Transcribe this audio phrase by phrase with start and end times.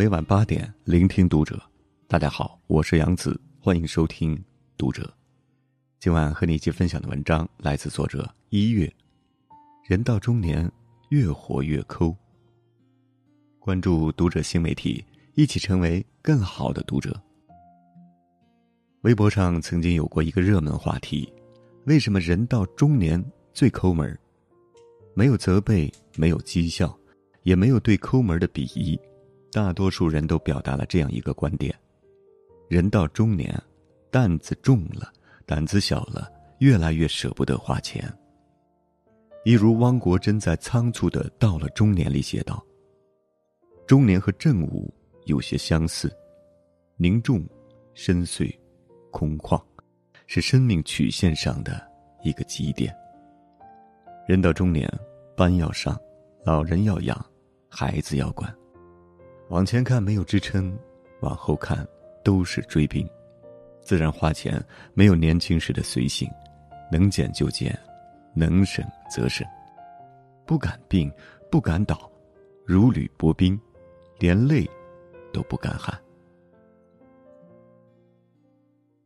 [0.00, 1.62] 每晚八点，聆听读者。
[2.08, 4.34] 大家好，我是杨子，欢迎收听
[4.78, 5.02] 《读者》。
[5.98, 8.90] 今晚和你一起分享的文章来自作者一月。
[9.86, 10.72] 人到中年，
[11.10, 12.16] 越活越抠。
[13.58, 17.14] 关注《读者》新媒体，一起成为更好的读者。
[19.02, 21.30] 微博上曾经有过一个热门话题：
[21.84, 24.18] 为什么人到中年最抠门？
[25.12, 26.98] 没有责备，没有讥笑，
[27.42, 28.98] 也没有对抠门的鄙夷。
[29.52, 31.74] 大多数人都表达了这样一个观点：
[32.68, 33.52] 人到中年，
[34.10, 35.12] 担子重了，
[35.44, 38.12] 胆子小了，越来越舍不得花钱。
[39.44, 42.64] 一如汪国真在《仓促的到了中年》里写道
[43.88, 44.92] ：“中年和正午
[45.24, 46.14] 有些相似，
[46.96, 47.42] 凝重、
[47.94, 48.54] 深邃、
[49.10, 49.60] 空旷，
[50.26, 51.84] 是生命曲线上的
[52.22, 52.94] 一个极点。
[54.28, 54.88] 人到中年，
[55.34, 55.98] 班要上，
[56.44, 57.26] 老人要养，
[57.68, 58.54] 孩子要管。”
[59.50, 60.78] 往前看没有支撑，
[61.22, 61.84] 往后看
[62.22, 63.04] 都是追兵，
[63.82, 66.30] 自然花钱没有年轻时的随性，
[66.90, 67.76] 能减就减，
[68.32, 69.44] 能省则省，
[70.46, 71.12] 不敢病，
[71.50, 72.08] 不敢倒，
[72.64, 73.60] 如履薄冰，
[74.20, 74.64] 连累
[75.32, 76.00] 都不敢喊。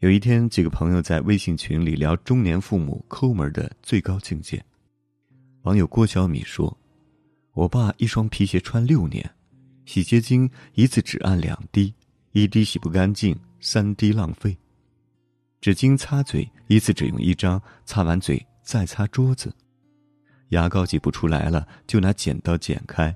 [0.00, 4.62] 有一天，几个朋友在微信群里聊中年父母抠门的最高境界。
[5.62, 6.76] 网友郭小米说
[7.54, 9.28] ：“我爸一双皮鞋穿六年。”
[9.86, 11.94] 洗洁精一次只按两滴，
[12.32, 14.54] 一滴洗不干净，三滴浪费。
[15.60, 19.50] 纸巾擦嘴一次只用一张，擦完嘴再擦桌子。
[20.50, 23.14] 牙膏挤不出来了，就拿剪刀剪开。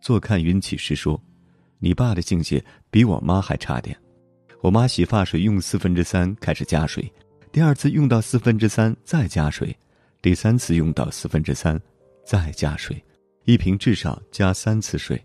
[0.00, 1.20] 坐看云起时说
[1.78, 3.96] ：“你爸的境界比我妈还差点。
[4.60, 7.10] 我妈洗发水用四分之三开始加水，
[7.52, 9.76] 第二次用到四分之三再加水，
[10.20, 11.80] 第三次用到四分之三
[12.26, 13.02] 再加水。”
[13.44, 15.22] 一瓶至少加三次水，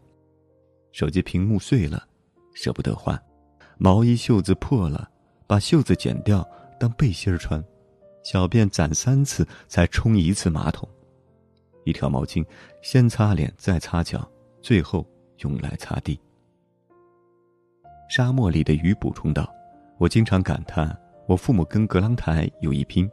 [0.92, 2.06] 手机屏幕碎了，
[2.54, 3.18] 舍不得换；
[3.78, 5.10] 毛衣袖子破了，
[5.48, 6.46] 把袖子剪掉
[6.78, 7.64] 当背心儿穿；
[8.22, 10.86] 小便攒三次才冲一次马桶；
[11.86, 12.46] 一条毛巾
[12.82, 14.30] 先擦脸再擦脚，
[14.62, 15.08] 最后
[15.38, 16.20] 用来擦地。
[18.10, 19.50] 沙漠里的鱼补充道
[19.98, 20.94] ：“我经常感叹，
[21.26, 23.10] 我父母跟格朗台有一拼，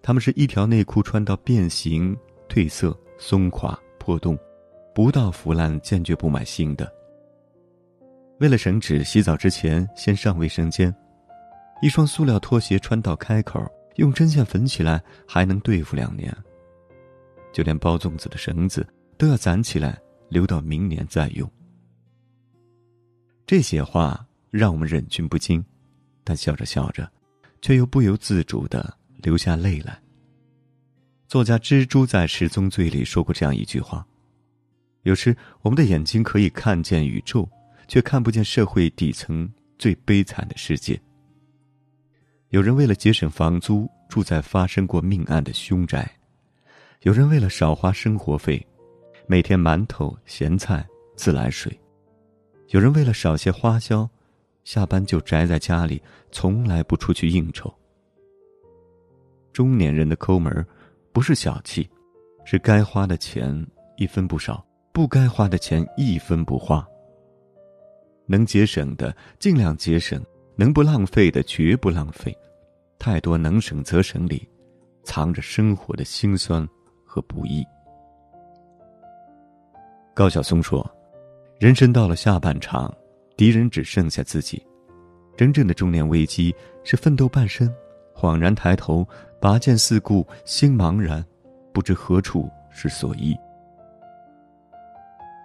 [0.00, 2.16] 他们是一条内裤穿到变形、
[2.48, 4.36] 褪色、松垮。”破洞，
[4.92, 6.90] 不到腐烂坚决不买新的。
[8.40, 10.92] 为了省纸，洗澡之前先上卫生间。
[11.82, 13.64] 一双塑料拖鞋穿到开口，
[13.96, 16.34] 用针线缝起来还能对付两年。
[17.52, 18.86] 就连包粽子的绳子
[19.18, 21.50] 都要攒起来，留到明年再用。
[23.46, 25.64] 这些话让我们忍俊不禁，
[26.24, 27.10] 但笑着笑着，
[27.60, 30.00] 却又不由自主的流下泪来。
[31.30, 34.04] 作家蜘蛛在《十宗罪》里说过这样一句话
[35.06, 37.48] ：“有时我们的眼睛可以看见宇宙，
[37.86, 39.48] 却看不见社会底层
[39.78, 41.00] 最悲惨的世界。
[42.48, 46.10] 有人为了节省房租住在发生过命案的凶宅，
[47.02, 48.66] 有人为了少花生活费，
[49.28, 51.78] 每天馒头、咸菜、自来水，
[52.70, 54.10] 有人为了少些花销，
[54.64, 56.02] 下班就宅在家里，
[56.32, 57.72] 从来不出去应酬。
[59.52, 60.66] 中年人的抠门儿。”
[61.12, 61.88] 不是小气，
[62.44, 63.66] 是该花的钱
[63.96, 66.86] 一分不少，不该花的钱一分不花。
[68.26, 72.36] 能节省的尽量节省，能不浪费的绝不浪费。
[72.98, 74.48] 太多能省则省里，
[75.02, 76.66] 藏着生活的辛酸
[77.04, 77.64] 和不易。
[80.14, 80.88] 高晓松说
[81.58, 82.94] ：“人生到了下半场，
[83.36, 84.64] 敌人只剩下自己。
[85.36, 86.54] 真正的中年危机
[86.84, 87.68] 是奋斗半生，
[88.14, 89.04] 恍然抬头。”
[89.40, 91.24] 拔剑四顾，心茫然，
[91.72, 93.34] 不知何处是所依。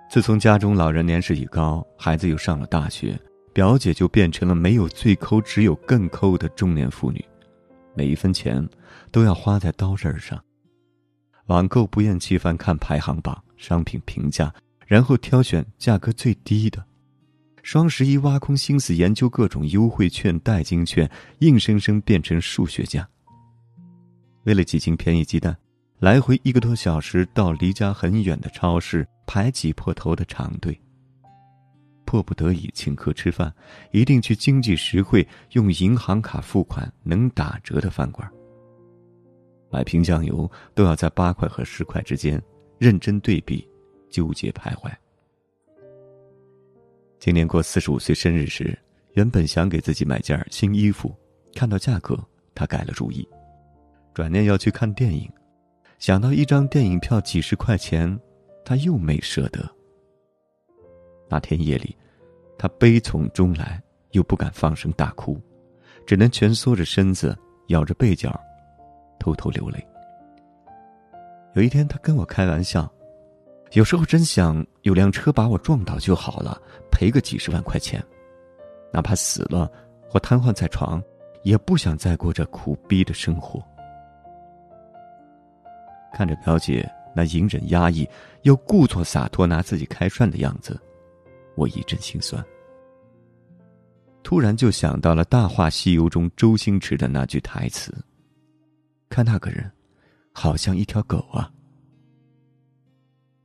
[0.10, 3.18] 自从家中老人年事已高，孩子又上了大学，
[3.54, 7.24] 表姐就变成了没有最抠，只有更抠的中年妇女，
[7.94, 8.68] 每一分钱
[9.12, 10.44] 都要花在刀刃上。
[11.46, 14.54] 网购不厌其烦看排行榜、商品评价，
[14.86, 16.84] 然后挑选价格最低的。
[17.64, 21.10] 双十一挖空心思研究各种优惠券、代金券，
[21.40, 23.08] 硬生生变成数学家。
[24.46, 25.56] 为了几斤便宜鸡蛋，
[26.00, 30.80] 来回一个多小时到离家很远的超市排挤破头的长队。
[32.06, 33.52] 迫不得已请客吃饭，
[33.92, 38.32] 一定去经济实惠、用银行卡付款能打折的饭馆。
[39.72, 42.40] 买瓶酱油都要在八块和十块之间，
[42.78, 43.68] 认真对比，
[44.12, 44.92] 纠结徘徊。
[47.18, 48.78] 今年过四十五岁生日时，
[49.14, 51.14] 原本想给自己买件新衣服，
[51.56, 52.16] 看到价格，
[52.54, 53.28] 他改了主意。
[54.16, 55.30] 转念要去看电影，
[56.00, 58.18] 想到一张电影票几十块钱，
[58.64, 59.70] 他又没舍得。
[61.28, 61.94] 那天夜里，
[62.58, 65.38] 他悲从中来，又不敢放声大哭，
[66.08, 68.34] 只能蜷缩着身子，咬着背角，
[69.20, 69.86] 偷偷流泪。
[71.54, 72.90] 有一天，他跟我开玩笑
[73.74, 76.58] ：“有时候真想有辆车把我撞倒就好了，
[76.90, 78.02] 赔个几十万块钱，
[78.94, 79.70] 哪怕死了
[80.08, 81.04] 或瘫痪在床，
[81.44, 83.62] 也不想再过这苦逼的生活。”
[86.16, 88.08] 看着表姐那隐忍压抑
[88.44, 90.80] 又故作洒脱拿自己开涮的样子。
[91.58, 92.42] 我一阵心酸，
[94.24, 97.94] 突然就想到了《大话西游》中周星驰的那句台词
[99.10, 99.70] ：“看那个人，
[100.32, 101.52] 好像一条狗啊。”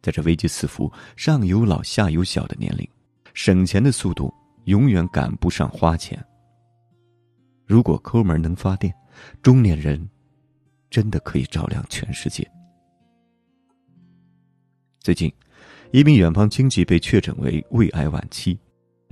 [0.00, 2.88] 在这危机四伏、上有老下有小的年龄，
[3.34, 4.32] 省钱的速度
[4.66, 6.24] 永远赶不上花钱。
[7.66, 8.94] 如果抠门能发电，
[9.42, 10.08] 中年人
[10.88, 12.48] 真的可以照亮全世界。
[15.00, 15.32] 最近。
[15.92, 18.56] 一名远方亲戚被确诊为胃癌晚期，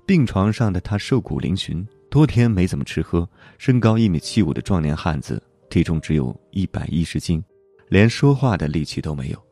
[0.06, 3.28] 病床上的他瘦骨嶙峋，多天没怎么吃喝。
[3.58, 7.42] 身高一米七五的壮年汉子，体重只有一百一十斤，
[7.88, 9.42] 连说话的力气都没有。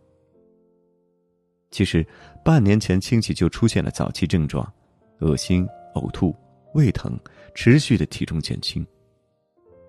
[1.72, 2.06] 其实，
[2.44, 4.72] 半年前亲戚就出现了早期症状：
[5.18, 6.32] 恶心、呕吐、
[6.74, 7.18] 胃疼，
[7.56, 8.86] 持续的体重减轻。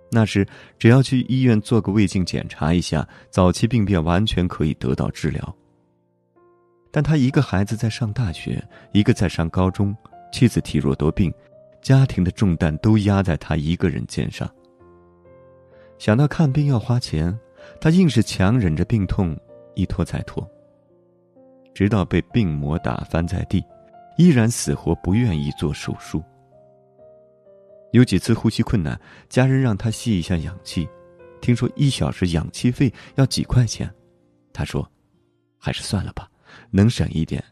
[0.09, 0.43] 那时，
[0.79, 5.55] 只要去医院做个胃镜检查一下，早期病变完全可以得到治疗。
[6.97, 8.59] 但他一个孩子在上大学，
[8.91, 9.95] 一个在上高中，
[10.31, 11.31] 妻子体弱多病，
[11.79, 14.49] 家庭的重担都压在他一个人肩上。
[15.99, 17.39] 想到看病要花钱，
[17.79, 19.37] 他硬是强忍着病痛，
[19.75, 20.43] 一拖再拖，
[21.71, 23.63] 直到被病魔打翻在地，
[24.17, 26.23] 依然死活不愿意做手术。
[27.91, 30.89] 有几次呼吸困难，家人让他吸一下氧气，
[31.41, 33.87] 听说一小时氧气费要几块钱，
[34.51, 34.91] 他说
[35.61, 36.27] ：“还是算了吧。”
[36.71, 37.43] 能省一点，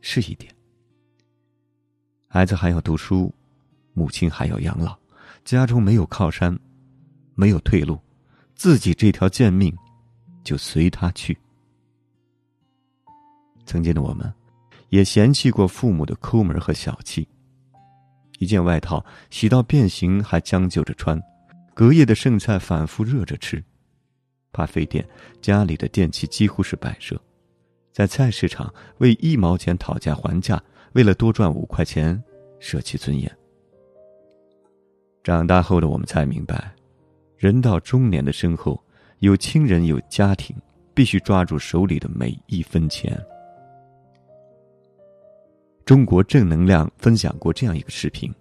[0.00, 0.52] 是一点。
[2.26, 3.34] 孩子还要读书，
[3.94, 4.98] 母亲还要养老，
[5.44, 6.58] 家中没有靠山，
[7.34, 7.98] 没有退路，
[8.54, 9.74] 自己这条贱命，
[10.44, 11.36] 就随他去。
[13.64, 14.32] 曾经的我们，
[14.90, 17.26] 也嫌弃过父母的抠门和小气。
[18.38, 21.20] 一件外套洗到变形还将就着穿，
[21.74, 23.62] 隔夜的剩菜反复热着吃，
[24.52, 25.06] 怕费电，
[25.40, 27.20] 家里的电器几乎是摆设。
[27.98, 30.62] 在菜市场为一毛钱讨价还价，
[30.92, 32.22] 为了多赚五块钱，
[32.60, 33.28] 舍弃尊严。
[35.24, 36.72] 长大后的我们才明白，
[37.36, 38.80] 人到中年的身后，
[39.18, 40.54] 有亲人有家庭，
[40.94, 43.20] 必须抓住手里的每一分钱。
[45.84, 48.32] 中国正能量分享过这样一个视频：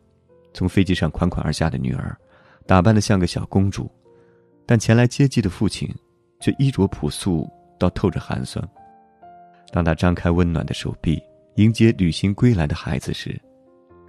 [0.54, 2.16] 从飞机上款款而下的女儿，
[2.68, 3.90] 打扮的像个小公主，
[4.68, 5.92] 但前来接机的父亲，
[6.42, 7.50] 却衣着朴素
[7.80, 8.64] 到透着寒酸。
[9.72, 11.22] 当他张开温暖的手臂
[11.56, 13.40] 迎接旅行归来的孩子时，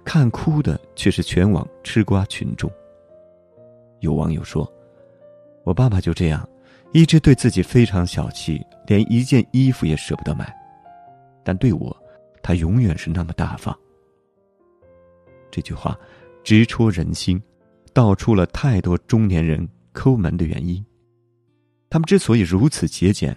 [0.05, 2.71] 看哭的却是全网吃瓜群众。
[3.99, 4.71] 有网友说
[5.65, 6.47] ：“我爸爸就这样，
[6.93, 10.51] 一直对自己非常小气，连一件衣服也舍不得买，
[11.43, 11.95] 但对我，
[12.41, 13.77] 他永远是那么大方。”
[15.51, 15.99] 这句话
[16.43, 17.41] 直戳人心，
[17.93, 20.83] 道出了太多中年人抠门的原因。
[21.89, 23.35] 他们之所以如此节俭，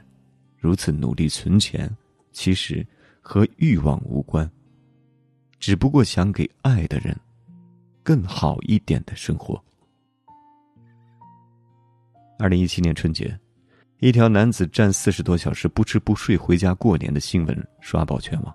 [0.59, 1.91] 如此努力存钱。
[2.33, 2.87] 其实
[3.21, 4.51] 和欲望无关，
[5.59, 7.17] 只不过想给爱的人
[8.03, 9.63] 更好一点的生活。
[12.39, 13.39] 二零一七年春节，
[13.99, 18.55] 一条男子站四十多小时不吃不睡回家过年的新闻刷爆全网。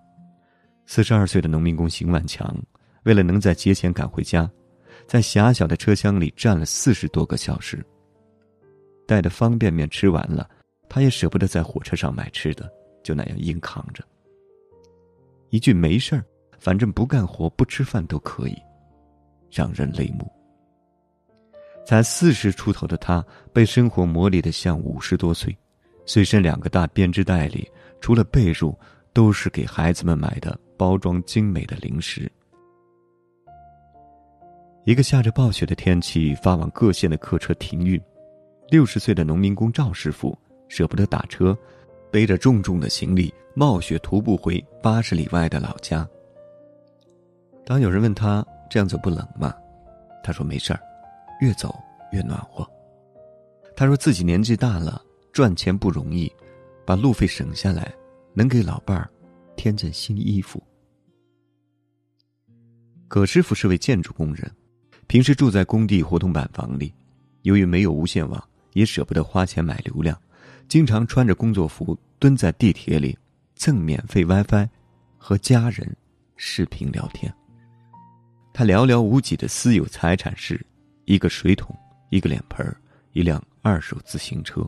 [0.86, 2.54] 四十二岁的农民工邢万强，
[3.04, 4.50] 为了能在节前赶回家，
[5.08, 7.86] 在狭小的车厢里站了四十多个小时。
[9.06, 10.50] 带的方便面吃完了，
[10.90, 12.70] 他也舍不得在火车上买吃的。
[13.08, 14.04] 就那样硬扛着，
[15.50, 16.26] 一句没事儿，
[16.60, 18.62] 反正不干活不吃饭都可以，
[19.50, 20.30] 让人泪目。
[21.86, 25.58] 才四十出头的他，被生活磨砺的像五十多岁，
[26.06, 27.66] 随身两个大编织袋里，
[28.02, 28.78] 除了被褥，
[29.14, 32.30] 都是给孩子们买的包装精美的零食。
[34.84, 38.02] 一个下着暴雪的天气，发往各县的客车停运，
[38.68, 40.38] 六十岁的农民工赵师傅
[40.68, 41.58] 舍不得打车。
[42.18, 46.10] 背着重重的行李，冒雪徒步回八十里外的老家。
[47.64, 49.54] 当有人问他这样走不冷吗？
[50.24, 50.80] 他说没事儿，
[51.42, 51.80] 越走
[52.12, 52.68] 越暖和。
[53.76, 55.00] 他说自己年纪大了，
[55.32, 56.28] 赚钱不容易，
[56.88, 57.94] 把路费省下来，
[58.34, 59.08] 能给老伴儿
[59.56, 60.60] 添件新衣服。
[63.08, 64.52] 葛师傅是位建筑工人，
[65.06, 66.92] 平时住在工地活动板房里，
[67.44, 68.44] 由于没有无线网，
[68.74, 70.20] 也舍不得花钱买流量。
[70.68, 73.18] 经常穿着工作服蹲在地铁里，
[73.56, 74.68] 蹭免费 WiFi，
[75.18, 75.96] 和家人
[76.36, 77.34] 视频聊天。
[78.54, 80.60] 他寥寥无几的私有财产是
[81.06, 81.74] 一个水桶、
[82.10, 82.66] 一个脸盆
[83.14, 84.68] 一辆二手自行车。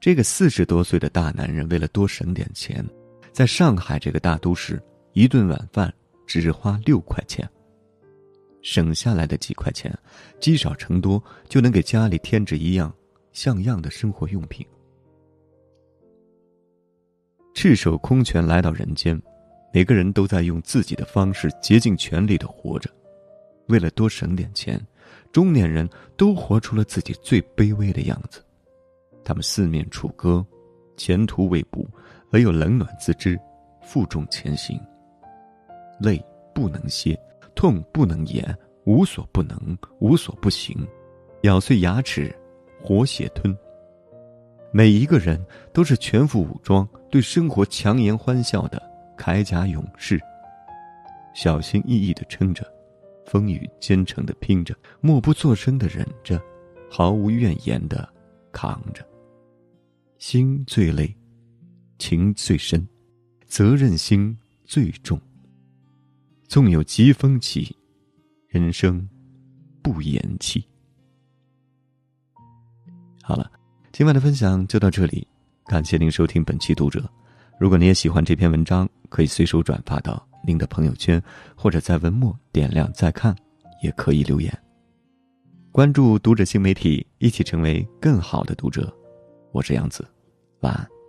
[0.00, 2.82] 这个四十多岁的大男人为了多省点钱，
[3.32, 4.82] 在上海这个大都市，
[5.12, 5.92] 一顿晚饭
[6.26, 7.46] 只花六块钱。
[8.62, 9.92] 省下来的几块钱，
[10.40, 12.94] 积少成多，就能给家里添置一样
[13.32, 14.66] 像样的生活用品。
[17.54, 19.20] 赤手空拳来到人间，
[19.72, 22.90] 每个人都在用自己的方式竭尽全力的活着。
[23.66, 24.80] 为了多省点钱，
[25.30, 28.42] 中年人都活出了自己最卑微的样子。
[29.22, 30.44] 他们四面楚歌，
[30.96, 31.86] 前途未卜，
[32.30, 33.38] 唯有冷暖自知，
[33.82, 34.80] 负重前行。
[36.00, 36.20] 累
[36.54, 37.18] 不能歇，
[37.54, 40.74] 痛不能言，无所不能，无所不行，
[41.42, 42.34] 咬碎牙齿，
[42.82, 43.56] 活血吞。
[44.72, 48.80] 每一个人都是全副武装，对生活强颜欢笑的
[49.16, 50.20] 铠甲勇士。
[51.34, 52.64] 小心翼翼的撑着，
[53.26, 56.40] 风雨兼程的拼着，默不作声的忍着，
[56.90, 58.08] 毫无怨言的
[58.52, 59.04] 扛着。
[60.18, 61.16] 心最累，
[61.98, 62.86] 情最深，
[63.46, 65.20] 责任心最重。
[66.46, 67.76] 纵有疾风起，
[68.48, 69.08] 人生
[69.82, 70.64] 不言弃。
[73.30, 73.48] 好了，
[73.92, 75.24] 今晚的分享就到这里，
[75.66, 77.08] 感谢您收听本期读者。
[77.60, 81.22] 如果您也喜欢这篇文章，可以随手转发到您的朋友圈，
[81.54, 83.32] 或者在文末点亮再看，
[83.84, 84.52] 也可以留言。
[85.70, 88.92] 关注读者新媒体，一起成为更好的读者。
[89.52, 90.04] 我是杨子，
[90.62, 90.99] 晚安。